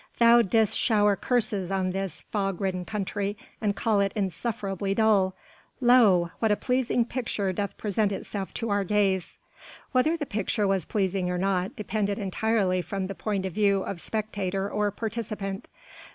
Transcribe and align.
Thou 0.17 0.41
didst 0.41 0.79
shower 0.79 1.15
curses 1.15 1.69
on 1.69 1.91
this 1.91 2.21
fog 2.31 2.59
ridden 2.59 2.85
country, 2.85 3.37
and 3.61 3.75
call 3.75 3.99
it 3.99 4.11
insufferably 4.15 4.95
dull. 4.95 5.35
Lo! 5.79 6.31
what 6.39 6.49
a 6.51 6.55
pleasing 6.55 7.05
picture 7.05 7.53
doth 7.53 7.77
present 7.77 8.11
itself 8.11 8.51
to 8.55 8.71
our 8.71 8.83
gaze." 8.83 9.37
Whether 9.91 10.17
the 10.17 10.25
picture 10.25 10.65
was 10.67 10.85
pleasing 10.85 11.29
or 11.29 11.37
not 11.37 11.75
depended 11.75 12.17
entirely 12.17 12.81
from 12.81 13.05
the 13.05 13.13
point 13.13 13.45
of 13.45 13.53
view 13.53 13.83
of 13.83 14.01
spectator 14.01 14.67
or 14.67 14.89
participant. 14.89 15.67